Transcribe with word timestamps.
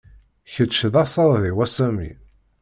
Kečč 0.53 0.77
d 0.93 0.95
asaḍ-iw, 1.03 1.57
a 1.65 1.67
Sami. 1.75 2.11